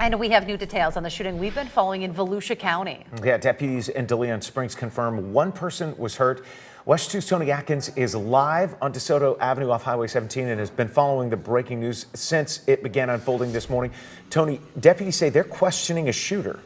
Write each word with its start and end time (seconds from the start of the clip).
And 0.00 0.18
we 0.18 0.30
have 0.30 0.46
new 0.46 0.56
details 0.56 0.96
on 0.96 1.02
the 1.02 1.10
shooting 1.10 1.38
we've 1.38 1.54
been 1.54 1.68
following 1.68 2.00
in 2.00 2.14
Volusia 2.14 2.58
County. 2.58 3.04
Yeah, 3.22 3.36
deputies 3.36 3.90
in 3.90 4.06
DeLeon 4.06 4.42
Springs 4.42 4.74
confirm 4.74 5.34
one 5.34 5.52
person 5.52 5.94
was 5.98 6.16
hurt. 6.16 6.42
WESH 6.86 7.10
2's 7.10 7.26
Tony 7.26 7.50
Atkins 7.50 7.90
is 7.96 8.14
live 8.14 8.76
on 8.80 8.94
DeSoto 8.94 9.38
Avenue 9.40 9.68
off 9.68 9.82
Highway 9.82 10.06
17 10.06 10.48
and 10.48 10.58
has 10.58 10.70
been 10.70 10.88
following 10.88 11.28
the 11.28 11.36
breaking 11.36 11.80
news 11.80 12.06
since 12.14 12.66
it 12.66 12.82
began 12.82 13.10
unfolding 13.10 13.52
this 13.52 13.68
morning. 13.68 13.92
Tony, 14.30 14.58
deputies 14.80 15.16
say 15.16 15.28
they're 15.28 15.44
questioning 15.44 16.08
a 16.08 16.12
shooter. 16.12 16.60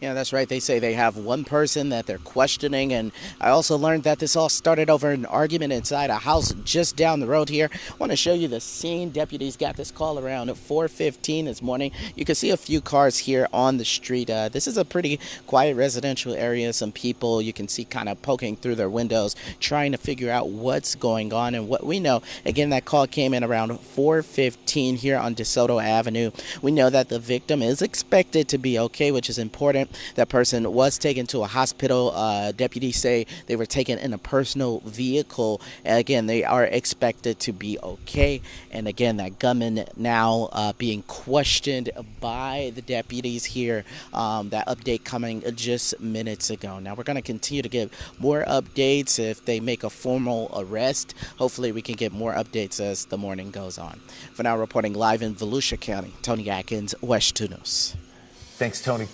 Yeah, 0.00 0.14
that's 0.14 0.32
right. 0.32 0.48
They 0.48 0.60
say 0.60 0.78
they 0.78 0.92
have 0.92 1.16
one 1.16 1.44
person 1.44 1.88
that 1.88 2.06
they're 2.06 2.18
questioning. 2.18 2.92
And 2.92 3.10
I 3.40 3.48
also 3.48 3.76
learned 3.76 4.04
that 4.04 4.20
this 4.20 4.36
all 4.36 4.48
started 4.48 4.88
over 4.88 5.10
an 5.10 5.26
argument 5.26 5.72
inside 5.72 6.08
a 6.08 6.14
house 6.14 6.52
just 6.62 6.94
down 6.94 7.18
the 7.18 7.26
road 7.26 7.48
here. 7.48 7.68
I 7.72 7.96
want 7.98 8.12
to 8.12 8.16
show 8.16 8.32
you 8.32 8.46
the 8.46 8.60
scene. 8.60 9.10
Deputies 9.10 9.56
got 9.56 9.76
this 9.76 9.90
call 9.90 10.20
around 10.20 10.50
at 10.50 10.56
4:15 10.56 11.46
this 11.46 11.60
morning. 11.60 11.90
You 12.14 12.24
can 12.24 12.36
see 12.36 12.50
a 12.50 12.56
few 12.56 12.80
cars 12.80 13.18
here 13.18 13.48
on 13.52 13.78
the 13.78 13.84
street. 13.84 14.30
Uh, 14.30 14.48
this 14.48 14.68
is 14.68 14.76
a 14.76 14.84
pretty 14.84 15.18
quiet 15.48 15.74
residential 15.74 16.32
area. 16.32 16.72
Some 16.72 16.92
people 16.92 17.42
you 17.42 17.52
can 17.52 17.66
see 17.66 17.84
kind 17.84 18.08
of 18.08 18.22
poking 18.22 18.54
through 18.54 18.76
their 18.76 18.88
windows, 18.88 19.34
trying 19.58 19.90
to 19.90 19.98
figure 19.98 20.30
out 20.30 20.48
what's 20.48 20.94
going 20.94 21.32
on. 21.32 21.56
And 21.56 21.68
what 21.68 21.84
we 21.84 21.98
know, 21.98 22.22
again, 22.46 22.70
that 22.70 22.84
call 22.84 23.08
came 23.08 23.34
in 23.34 23.42
around 23.42 23.72
4:15 23.72 24.94
here 24.94 25.18
on 25.18 25.34
DeSoto 25.34 25.82
Avenue. 25.82 26.30
We 26.62 26.70
know 26.70 26.88
that 26.88 27.08
the 27.08 27.18
victim 27.18 27.62
is 27.62 27.82
expected 27.82 28.46
to 28.50 28.58
be 28.58 28.78
okay, 28.78 29.10
which 29.10 29.28
is 29.28 29.38
important. 29.38 29.87
That 30.14 30.28
person 30.28 30.72
was 30.72 30.98
taken 30.98 31.26
to 31.28 31.42
a 31.42 31.46
hospital. 31.46 32.12
Uh, 32.14 32.52
deputies 32.52 32.96
say 32.96 33.26
they 33.46 33.56
were 33.56 33.66
taken 33.66 33.98
in 33.98 34.12
a 34.12 34.18
personal 34.18 34.80
vehicle. 34.80 35.60
And 35.84 35.98
again, 35.98 36.26
they 36.26 36.44
are 36.44 36.64
expected 36.64 37.38
to 37.40 37.52
be 37.52 37.78
okay. 37.82 38.40
And 38.70 38.88
again, 38.88 39.16
that 39.18 39.38
gunman 39.38 39.84
now 39.96 40.48
uh, 40.52 40.72
being 40.78 41.02
questioned 41.02 41.90
by 42.20 42.72
the 42.74 42.82
deputies 42.82 43.44
here. 43.44 43.84
Um, 44.12 44.50
that 44.50 44.66
update 44.66 45.04
coming 45.04 45.42
just 45.54 46.00
minutes 46.00 46.50
ago. 46.50 46.78
Now 46.78 46.94
we're 46.94 47.04
going 47.04 47.16
to 47.16 47.22
continue 47.22 47.62
to 47.62 47.68
give 47.68 47.90
more 48.18 48.44
updates 48.44 49.18
if 49.18 49.44
they 49.44 49.60
make 49.60 49.84
a 49.84 49.90
formal 49.90 50.50
arrest. 50.54 51.14
Hopefully, 51.38 51.72
we 51.72 51.82
can 51.82 51.94
get 51.94 52.12
more 52.12 52.34
updates 52.34 52.80
as 52.80 53.06
the 53.06 53.18
morning 53.18 53.50
goes 53.50 53.78
on. 53.78 54.00
For 54.32 54.42
now, 54.42 54.58
reporting 54.58 54.94
live 54.94 55.22
in 55.22 55.34
Volusia 55.34 55.78
County, 55.80 56.12
Tony 56.22 56.50
Atkins, 56.50 56.94
WESH 57.00 57.32
2 57.32 57.48
News. 57.48 57.96
Thanks, 58.56 58.82
Tony. 58.82 59.08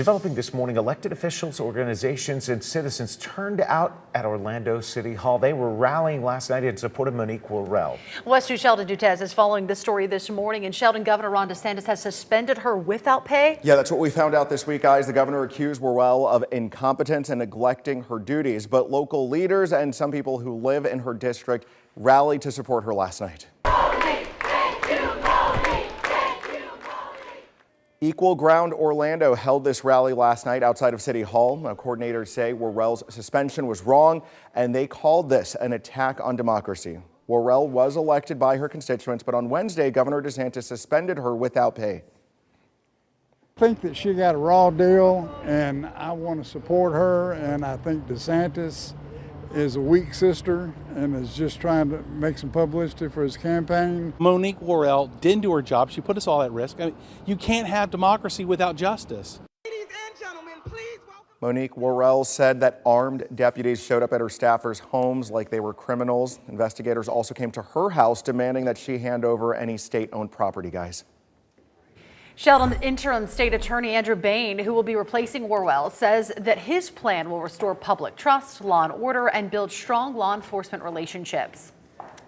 Developing 0.00 0.34
this 0.34 0.54
morning, 0.54 0.78
elected 0.78 1.12
officials, 1.12 1.60
organizations, 1.60 2.48
and 2.48 2.64
citizens 2.64 3.16
turned 3.16 3.60
out 3.60 4.02
at 4.14 4.24
Orlando 4.24 4.80
City 4.80 5.12
Hall. 5.12 5.38
They 5.38 5.52
were 5.52 5.74
rallying 5.74 6.24
last 6.24 6.48
night 6.48 6.64
in 6.64 6.78
support 6.78 7.06
of 7.06 7.12
Monique 7.12 7.50
Worrell. 7.50 7.98
WESH 8.24 8.46
2 8.46 8.56
Sheldon 8.56 8.88
Dutes 8.88 9.20
is 9.20 9.34
following 9.34 9.66
this 9.66 9.78
story 9.78 10.06
this 10.06 10.30
morning. 10.30 10.64
And 10.64 10.74
Sheldon, 10.74 11.04
Governor 11.04 11.28
Ron 11.28 11.50
DeSantis 11.50 11.84
has 11.84 12.00
suspended 12.00 12.56
her 12.56 12.78
without 12.78 13.26
pay. 13.26 13.58
Yeah, 13.62 13.76
that's 13.76 13.90
what 13.90 14.00
we 14.00 14.08
found 14.08 14.34
out 14.34 14.48
this 14.48 14.66
week, 14.66 14.80
guys. 14.80 15.06
The 15.06 15.12
governor 15.12 15.42
accused 15.42 15.82
Worrell 15.82 16.26
of 16.26 16.46
incompetence 16.50 17.28
and 17.28 17.38
neglecting 17.38 18.04
her 18.04 18.18
duties. 18.18 18.66
But 18.66 18.90
local 18.90 19.28
leaders 19.28 19.74
and 19.74 19.94
some 19.94 20.10
people 20.10 20.38
who 20.38 20.56
live 20.56 20.86
in 20.86 21.00
her 21.00 21.12
district 21.12 21.66
rallied 21.94 22.40
to 22.40 22.50
support 22.50 22.84
her 22.84 22.94
last 22.94 23.20
night. 23.20 23.48
Equal 28.02 28.34
Ground 28.34 28.72
Orlando 28.72 29.34
held 29.34 29.62
this 29.62 29.84
rally 29.84 30.14
last 30.14 30.46
night 30.46 30.62
outside 30.62 30.94
of 30.94 31.02
City 31.02 31.20
Hall. 31.20 31.58
Now, 31.58 31.74
coordinators 31.74 32.28
say 32.28 32.54
Worrell's 32.54 33.04
suspension 33.10 33.66
was 33.66 33.82
wrong, 33.82 34.22
and 34.54 34.74
they 34.74 34.86
called 34.86 35.28
this 35.28 35.54
an 35.56 35.74
attack 35.74 36.18
on 36.18 36.34
democracy. 36.34 36.98
Worrell 37.26 37.68
was 37.68 37.98
elected 37.98 38.38
by 38.38 38.56
her 38.56 38.70
constituents, 38.70 39.22
but 39.22 39.34
on 39.34 39.50
Wednesday, 39.50 39.90
Governor 39.90 40.22
DeSantis 40.22 40.62
suspended 40.62 41.18
her 41.18 41.36
without 41.36 41.74
pay. 41.74 42.02
I 43.58 43.60
think 43.60 43.82
that 43.82 43.94
she 43.94 44.14
got 44.14 44.34
a 44.34 44.38
raw 44.38 44.70
deal, 44.70 45.30
and 45.44 45.84
I 45.84 46.10
want 46.12 46.42
to 46.42 46.50
support 46.50 46.94
her, 46.94 47.32
and 47.32 47.62
I 47.66 47.76
think 47.76 48.06
DeSantis 48.06 48.94
is 49.52 49.76
a 49.76 49.80
weak 49.80 50.14
sister 50.14 50.72
and 50.94 51.16
is 51.16 51.34
just 51.34 51.60
trying 51.60 51.90
to 51.90 52.02
make 52.02 52.38
some 52.38 52.50
publicity 52.50 53.08
for 53.08 53.22
his 53.22 53.36
campaign. 53.36 54.12
Monique 54.18 54.60
Worrell 54.60 55.08
didn't 55.20 55.42
do 55.42 55.52
her 55.52 55.62
job. 55.62 55.90
She 55.90 56.00
put 56.00 56.16
us 56.16 56.26
all 56.26 56.42
at 56.42 56.52
risk. 56.52 56.80
I 56.80 56.86
mean, 56.86 56.96
you 57.26 57.36
can't 57.36 57.66
have 57.66 57.90
democracy 57.90 58.44
without 58.44 58.76
justice. 58.76 59.40
Ladies 59.64 59.86
and 60.06 60.18
gentlemen, 60.18 60.54
please 60.64 61.00
welcome. 61.06 61.26
Monique 61.40 61.76
Worrell 61.76 62.24
said 62.24 62.60
that 62.60 62.80
armed 62.86 63.26
deputies 63.34 63.82
showed 63.82 64.02
up 64.02 64.12
at 64.12 64.20
her 64.20 64.28
staffers' 64.28 64.80
homes 64.80 65.30
like 65.30 65.50
they 65.50 65.60
were 65.60 65.74
criminals. 65.74 66.38
Investigators 66.48 67.08
also 67.08 67.34
came 67.34 67.50
to 67.50 67.62
her 67.62 67.90
house 67.90 68.22
demanding 68.22 68.64
that 68.66 68.78
she 68.78 68.98
hand 68.98 69.24
over 69.24 69.54
any 69.54 69.76
state 69.76 70.10
owned 70.12 70.30
property, 70.30 70.70
guys. 70.70 71.04
Sheldon 72.40 72.80
interim 72.80 73.26
state 73.26 73.52
attorney 73.52 73.90
Andrew 73.90 74.16
Bain, 74.16 74.58
who 74.58 74.72
will 74.72 74.82
be 74.82 74.96
replacing 74.96 75.46
Worrell, 75.46 75.90
says 75.90 76.32
that 76.38 76.56
his 76.56 76.88
plan 76.88 77.28
will 77.28 77.42
restore 77.42 77.74
public 77.74 78.16
trust, 78.16 78.64
law 78.64 78.84
and 78.84 78.92
order, 78.94 79.26
and 79.26 79.50
build 79.50 79.70
strong 79.70 80.16
law 80.16 80.34
enforcement 80.34 80.82
relationships. 80.82 81.72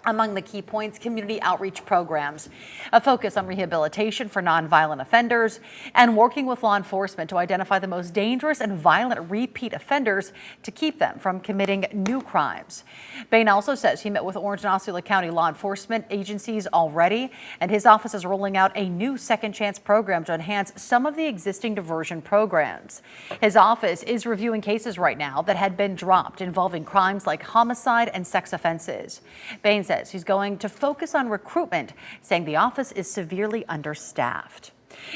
Among 0.05 0.33
the 0.33 0.41
key 0.41 0.61
points, 0.61 0.99
community 0.99 1.41
outreach 1.41 1.85
programs, 1.85 2.49
a 2.91 2.99
focus 2.99 3.37
on 3.37 3.47
rehabilitation 3.47 4.27
for 4.27 4.41
nonviolent 4.41 4.99
offenders, 4.99 5.61
and 5.95 6.17
working 6.17 6.45
with 6.45 6.61
law 6.61 6.75
enforcement 6.75 7.29
to 7.29 7.37
identify 7.37 7.79
the 7.79 7.87
most 7.87 8.13
dangerous 8.13 8.59
and 8.59 8.73
violent 8.73 9.31
repeat 9.31 9.71
offenders 9.71 10.33
to 10.63 10.71
keep 10.71 10.99
them 10.99 11.19
from 11.19 11.39
committing 11.39 11.85
new 11.93 12.21
crimes. 12.21 12.83
Bain 13.29 13.47
also 13.47 13.75
says 13.75 14.01
he 14.01 14.09
met 14.09 14.25
with 14.25 14.35
Orange 14.35 14.65
and 14.65 14.73
Osceola 14.73 15.01
County 15.01 15.29
law 15.29 15.47
enforcement 15.47 16.05
agencies 16.09 16.67
already, 16.67 17.31
and 17.61 17.71
his 17.71 17.85
office 17.85 18.13
is 18.13 18.25
rolling 18.25 18.57
out 18.57 18.73
a 18.75 18.89
new 18.89 19.17
second 19.17 19.53
chance 19.53 19.79
program 19.79 20.25
to 20.25 20.33
enhance 20.33 20.73
some 20.75 21.05
of 21.05 21.15
the 21.15 21.27
existing 21.27 21.75
diversion 21.75 22.21
programs. 22.21 23.01
His 23.39 23.55
office 23.55 24.03
is 24.03 24.25
reviewing 24.25 24.59
cases 24.59 24.97
right 24.97 25.17
now 25.17 25.41
that 25.43 25.55
had 25.55 25.77
been 25.77 25.95
dropped 25.95 26.41
involving 26.41 26.83
crimes 26.83 27.25
like 27.25 27.41
homicide 27.41 28.09
and 28.13 28.27
sex 28.27 28.51
offenses. 28.51 29.21
Bain 29.61 29.83
says 29.83 29.92
says 29.93 30.11
he's 30.11 30.23
going 30.23 30.57
to 30.57 30.69
focus 30.69 31.13
on 31.13 31.29
recruitment, 31.29 31.93
saying 32.21 32.45
the 32.45 32.55
office 32.55 32.91
is 32.93 33.09
severely 33.09 33.63
understaffed. 33.67 34.71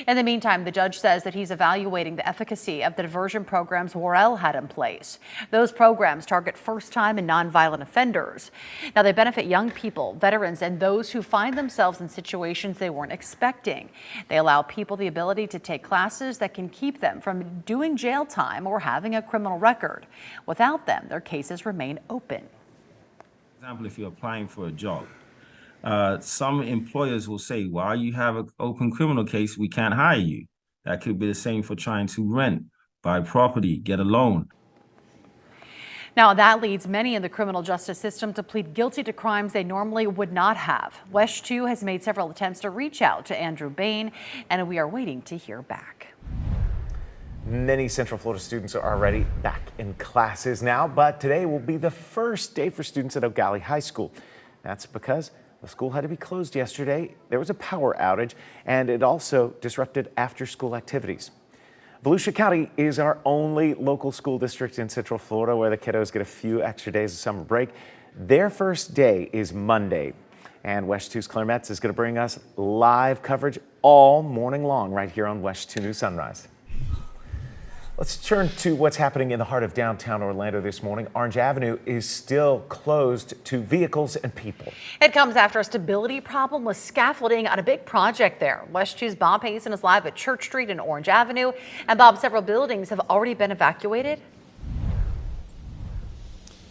In 0.07 0.17
the 0.17 0.23
meantime, 0.23 0.63
the 0.63 0.71
judge 0.71 0.99
says 0.99 1.23
that 1.23 1.35
he's 1.35 1.51
evaluating 1.51 2.15
the 2.15 2.27
efficacy 2.27 2.83
of 2.83 2.95
the 2.95 3.03
diversion 3.03 3.45
programs 3.45 3.95
Worrell 3.95 4.37
had 4.37 4.55
in 4.55 4.67
place. 4.67 5.19
Those 5.51 5.71
programs 5.71 6.25
target 6.25 6.57
first 6.57 6.91
time 6.91 7.17
and 7.17 7.29
nonviolent 7.29 7.81
offenders. 7.81 8.51
Now, 8.95 9.03
they 9.03 9.11
benefit 9.11 9.45
young 9.45 9.69
people, 9.69 10.13
veterans, 10.13 10.61
and 10.61 10.79
those 10.79 11.11
who 11.11 11.21
find 11.21 11.57
themselves 11.57 12.01
in 12.01 12.09
situations 12.09 12.77
they 12.77 12.89
weren't 12.89 13.11
expecting. 13.11 13.89
They 14.29 14.37
allow 14.37 14.63
people 14.63 14.97
the 14.97 15.07
ability 15.07 15.47
to 15.47 15.59
take 15.59 15.83
classes 15.83 16.39
that 16.39 16.55
can 16.55 16.69
keep 16.69 16.99
them 16.99 17.21
from 17.21 17.61
doing 17.65 17.97
jail 17.97 18.25
time 18.25 18.67
or 18.67 18.79
having 18.79 19.15
a 19.15 19.21
criminal 19.21 19.59
record. 19.59 20.07
Without 20.45 20.85
them, 20.85 21.05
their 21.07 21.21
cases 21.21 21.65
remain 21.65 21.99
open 22.09 22.49
example, 23.57 23.87
if 23.87 23.97
you're 23.97 24.09
applying 24.09 24.47
for 24.47 24.67
a 24.67 24.71
job, 24.71 25.07
uh, 25.83 26.19
some 26.19 26.61
employers 26.61 27.27
will 27.27 27.39
say, 27.39 27.65
while 27.65 27.95
you 27.95 28.13
have 28.13 28.35
an 28.35 28.47
open 28.59 28.91
criminal 28.91 29.25
case, 29.25 29.57
we 29.57 29.67
can't 29.67 29.95
hire 29.95 30.17
you. 30.17 30.45
That 30.85 31.01
could 31.01 31.17
be 31.17 31.25
the 31.25 31.33
same 31.33 31.63
for 31.63 31.75
trying 31.75 32.05
to 32.07 32.23
rent, 32.23 32.65
buy 33.01 33.19
property, 33.21 33.77
get 33.77 33.99
a 33.99 34.03
loan. 34.03 34.49
Now, 36.15 36.35
that 36.35 36.61
leads 36.61 36.87
many 36.87 37.15
in 37.15 37.23
the 37.23 37.29
criminal 37.29 37.63
justice 37.63 37.97
system 37.97 38.31
to 38.33 38.43
plead 38.43 38.75
guilty 38.75 39.03
to 39.03 39.13
crimes 39.13 39.53
they 39.53 39.63
normally 39.63 40.05
would 40.05 40.31
not 40.31 40.57
have. 40.57 40.99
WESH 41.11 41.41
2 41.41 41.65
has 41.65 41.83
made 41.83 42.03
several 42.03 42.29
attempts 42.29 42.59
to 42.59 42.69
reach 42.69 43.01
out 43.01 43.25
to 43.25 43.35
Andrew 43.35 43.71
Bain, 43.71 44.11
and 44.51 44.67
we 44.67 44.77
are 44.77 44.87
waiting 44.87 45.23
to 45.23 45.35
hear 45.35 45.63
back. 45.63 45.96
Many 47.47 47.87
Central 47.87 48.17
Florida 48.17 48.43
students 48.43 48.75
are 48.75 48.93
already 48.93 49.25
back 49.41 49.61
in 49.77 49.93
classes 49.93 50.61
now, 50.61 50.85
but 50.85 51.21
today 51.21 51.45
will 51.45 51.59
be 51.59 51.77
the 51.77 51.89
first 51.89 52.55
day 52.55 52.69
for 52.69 52.83
students 52.83 53.15
at 53.15 53.23
Gallie 53.33 53.61
High 53.61 53.79
School. 53.79 54.11
That's 54.63 54.85
because 54.85 55.31
the 55.61 55.69
school 55.69 55.91
had 55.91 56.01
to 56.01 56.09
be 56.09 56.17
closed 56.17 56.57
yesterday. 56.57 57.15
There 57.29 57.39
was 57.39 57.49
a 57.49 57.53
power 57.53 57.95
outage, 57.97 58.33
and 58.65 58.89
it 58.89 59.01
also 59.01 59.55
disrupted 59.61 60.11
after 60.17 60.45
school 60.45 60.75
activities. 60.75 61.31
Volusia 62.03 62.35
County 62.35 62.69
is 62.75 62.99
our 62.99 63.17
only 63.23 63.75
local 63.75 64.11
school 64.11 64.37
district 64.37 64.77
in 64.77 64.89
Central 64.89 65.17
Florida 65.17 65.55
where 65.55 65.69
the 65.69 65.77
kiddos 65.77 66.11
get 66.11 66.21
a 66.21 66.25
few 66.25 66.61
extra 66.61 66.91
days 66.91 67.13
of 67.13 67.19
summer 67.19 67.45
break. 67.45 67.69
Their 68.13 68.49
first 68.49 68.93
day 68.93 69.29
is 69.31 69.53
Monday, 69.53 70.11
and 70.65 70.85
WESH 70.85 71.11
2's 71.11 71.27
Claire 71.27 71.45
Metz 71.45 71.69
is 71.69 71.79
going 71.79 71.93
to 71.93 71.95
bring 71.95 72.17
us 72.17 72.39
live 72.57 73.21
coverage 73.21 73.57
all 73.83 74.21
morning 74.21 74.65
long 74.65 74.91
right 74.91 75.09
here 75.09 75.27
on 75.27 75.41
West 75.41 75.69
2 75.69 75.79
News 75.79 75.99
Sunrise. 75.99 76.49
Let's 77.97 78.17
turn 78.17 78.49
to 78.57 78.75
what's 78.75 78.97
happening 78.97 79.31
in 79.31 79.39
the 79.39 79.45
heart 79.45 79.63
of 79.63 79.73
downtown 79.73 80.21
Orlando 80.21 80.61
this 80.61 80.83
morning. 80.83 81.07
Orange 81.15 81.35
Avenue 81.35 81.79
is 81.87 82.07
still 82.07 82.59
closed 82.69 83.33
to 83.45 83.59
vehicles 83.59 84.15
and 84.17 84.35
people. 84.35 84.71
It 85.01 85.13
comes 85.13 85.35
after 85.35 85.57
a 85.57 85.63
stability 85.63 86.21
problem 86.21 86.63
with 86.63 86.77
scaffolding 86.77 87.47
on 87.47 87.57
a 87.57 87.63
big 87.63 87.85
project 87.85 88.39
there. 88.39 88.63
WESH 88.71 88.97
2's 88.97 89.15
Bob 89.15 89.41
Hazen 89.41 89.73
is 89.73 89.83
live 89.83 90.05
at 90.05 90.13
Church 90.13 90.43
Street 90.43 90.69
and 90.69 90.79
Orange 90.79 91.09
Avenue. 91.09 91.53
And 91.87 91.97
Bob, 91.97 92.19
several 92.19 92.43
buildings 92.43 92.89
have 92.89 92.99
already 93.09 93.33
been 93.33 93.49
evacuated. 93.49 94.21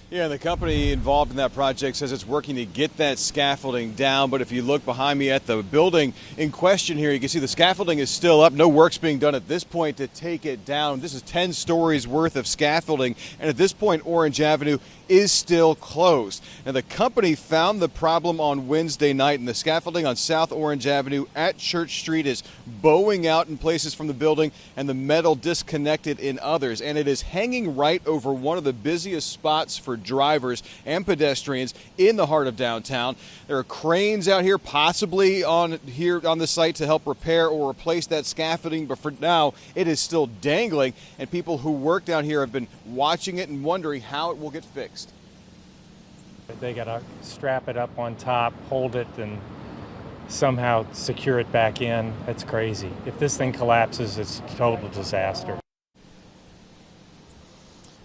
Yeah, 0.08 0.28
the 0.28 0.38
company 0.38 0.92
involved 0.92 1.32
in 1.32 1.38
that 1.38 1.52
project 1.52 1.96
says 1.96 2.12
it's 2.12 2.24
working 2.24 2.54
to 2.54 2.64
get 2.64 2.96
that 2.98 3.18
scaffolding 3.18 3.94
down. 3.94 4.30
But 4.30 4.40
if 4.40 4.52
you 4.52 4.62
look 4.62 4.84
behind 4.84 5.18
me 5.18 5.32
at 5.32 5.46
the 5.46 5.64
building 5.64 6.14
in 6.36 6.52
question 6.52 6.96
here, 6.96 7.10
you 7.10 7.18
can 7.18 7.28
see 7.28 7.40
the 7.40 7.48
scaffolding 7.48 7.98
is 7.98 8.08
still 8.08 8.40
up. 8.40 8.52
No 8.52 8.68
work's 8.68 8.98
being 8.98 9.18
done 9.18 9.34
at 9.34 9.48
this 9.48 9.64
point 9.64 9.96
to 9.96 10.06
take 10.06 10.46
it 10.46 10.64
down. 10.64 11.00
This 11.00 11.12
is 11.12 11.22
10 11.22 11.52
stories 11.54 12.06
worth 12.06 12.36
of 12.36 12.46
scaffolding. 12.46 13.16
And 13.40 13.50
at 13.50 13.56
this 13.56 13.72
point, 13.72 14.06
Orange 14.06 14.40
Avenue 14.40 14.78
is 15.08 15.32
still 15.32 15.74
closed. 15.74 16.42
And 16.64 16.74
the 16.74 16.82
company 16.82 17.34
found 17.34 17.80
the 17.80 17.88
problem 17.88 18.40
on 18.40 18.68
Wednesday 18.68 19.12
night, 19.12 19.38
and 19.38 19.48
the 19.48 19.54
scaffolding 19.54 20.06
on 20.06 20.16
South 20.16 20.52
Orange 20.52 20.86
Avenue 20.86 21.26
at 21.34 21.58
Church 21.58 22.00
Street 22.00 22.26
is 22.26 22.42
bowing 22.66 23.26
out 23.26 23.48
in 23.48 23.58
places 23.58 23.94
from 23.94 24.06
the 24.06 24.14
building 24.14 24.52
and 24.76 24.88
the 24.88 24.94
metal 24.94 25.34
disconnected 25.34 26.18
in 26.18 26.38
others. 26.40 26.80
And 26.80 26.98
it 26.98 27.06
is 27.06 27.22
hanging 27.22 27.76
right 27.76 28.04
over 28.06 28.32
one 28.32 28.58
of 28.58 28.64
the 28.64 28.72
busiest 28.72 29.30
spots 29.30 29.78
for 29.78 29.96
drivers 29.96 30.62
and 30.84 31.06
pedestrians 31.06 31.74
in 31.98 32.16
the 32.16 32.26
heart 32.26 32.46
of 32.46 32.56
downtown. 32.56 33.16
There 33.46 33.58
are 33.58 33.64
cranes 33.64 34.28
out 34.28 34.42
here, 34.42 34.58
possibly 34.58 35.44
on 35.44 35.78
here 35.86 36.26
on 36.26 36.38
the 36.38 36.46
site 36.46 36.76
to 36.76 36.86
help 36.86 37.06
repair 37.06 37.48
or 37.48 37.70
replace 37.70 38.06
that 38.08 38.26
scaffolding, 38.26 38.86
but 38.86 38.98
for 38.98 39.12
now 39.20 39.54
it 39.74 39.86
is 39.86 40.00
still 40.00 40.26
dangling, 40.26 40.94
and 41.18 41.30
people 41.30 41.58
who 41.58 41.70
work 41.70 42.04
down 42.04 42.24
here 42.24 42.40
have 42.40 42.52
been 42.52 42.68
watching 42.86 43.38
it 43.38 43.48
and 43.48 43.62
wondering 43.62 44.00
how 44.00 44.30
it 44.30 44.38
will 44.38 44.50
get 44.50 44.64
fixed. 44.64 44.95
They 46.60 46.72
got 46.72 46.84
to 46.84 47.02
strap 47.22 47.68
it 47.68 47.76
up 47.76 47.98
on 47.98 48.16
top, 48.16 48.54
hold 48.68 48.96
it, 48.96 49.08
and 49.18 49.38
somehow 50.28 50.86
secure 50.92 51.38
it 51.38 51.50
back 51.52 51.80
in. 51.82 52.12
That's 52.24 52.44
crazy. 52.44 52.90
If 53.04 53.18
this 53.18 53.36
thing 53.36 53.52
collapses, 53.52 54.18
it's 54.18 54.42
total 54.56 54.88
disaster. 54.88 55.58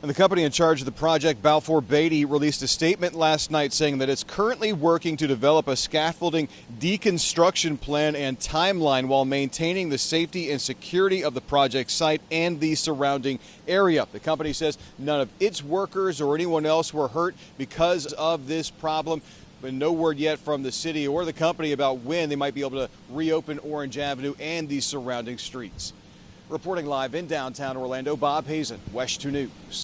And 0.02 0.10
the 0.10 0.16
company 0.16 0.44
in 0.44 0.52
charge 0.52 0.82
of 0.82 0.86
the 0.86 0.92
project, 0.92 1.44
Balfour 1.44 1.80
Beatty, 1.80 2.26
released 2.26 2.64
a 2.64 2.68
statement 2.68 3.14
last 3.14 3.52
night 3.52 3.72
saying 3.72 4.00
that 4.00 4.10
it's 4.10 4.24
currently 4.24 4.74
working 4.74 5.16
to 5.18 5.28
develop 5.28 5.68
a 5.68 5.76
scaffolding 5.76 6.50
deconstruction 6.80 7.80
plan 7.80 8.16
and 8.16 8.40
timeline 8.40 9.06
while 9.06 9.26
maintaining 9.26 9.90
the 9.90 10.00
safety 10.00 10.50
and 10.50 10.60
security 10.60 11.24
of 11.24 11.36
the 11.36 11.42
project 11.42 11.92
site 11.92 12.20
and 12.32 12.60
the 12.60 12.74
surrounding 12.74 13.38
area. 13.68 14.08
The 14.12 14.20
company 14.20 14.54
says 14.54 14.80
none 14.98 15.22
of 15.22 15.30
its 15.40 15.64
workers 15.64 16.20
or 16.20 16.34
anyone 16.34 16.66
else 16.66 16.92
were 16.92 17.10
hurt 17.10 17.36
because 17.60 18.12
of 18.14 18.48
this 18.48 18.72
problem. 18.72 19.22
But 19.62 19.74
no 19.74 19.92
word 19.92 20.18
yet 20.18 20.40
from 20.40 20.64
the 20.64 20.72
city 20.72 21.08
or 21.08 21.26
the 21.26 21.34
company 21.34 21.74
about 21.74 22.00
when 22.00 22.28
they 22.28 22.36
might 22.36 22.56
be 22.56 22.62
able 22.62 22.88
to 22.88 22.90
reopen 23.12 23.60
Orange 23.60 24.00
Avenue 24.00 24.34
and 24.40 24.68
the 24.68 24.80
surrounding 24.80 25.38
streets. 25.38 25.94
Reporting 26.50 26.88
live 26.88 27.14
in 27.14 27.28
downtown 27.28 27.78
Orlando, 27.78 28.16
Bob 28.16 28.48
Hazen, 28.48 28.80
WESH 28.92 29.20
2 29.20 29.32
News. 29.32 29.84